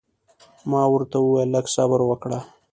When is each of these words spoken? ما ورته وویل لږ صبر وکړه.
ما 0.69 0.81
ورته 0.91 1.17
وویل 1.19 1.49
لږ 1.55 1.65
صبر 1.75 1.99
وکړه. 2.05 2.39